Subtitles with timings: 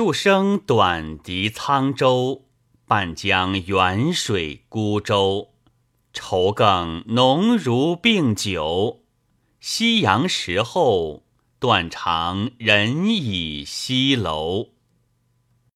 [0.00, 2.46] 数声短笛沧州，
[2.86, 5.50] 半江远水孤舟。
[6.14, 9.02] 愁更浓如病酒。
[9.60, 11.24] 夕阳时候，
[11.58, 14.68] 断肠人倚西楼。